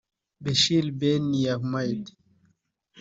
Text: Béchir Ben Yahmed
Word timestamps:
Béchir 0.43 0.85
Ben 0.99 1.23
Yahmed 1.43 2.05